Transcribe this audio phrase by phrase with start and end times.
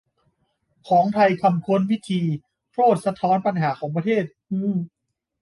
[0.89, 2.21] ของไทยคำค้น "วิธี"
[2.71, 4.75] โคตรสะท้อนปัญหาของประเทศ ฮือ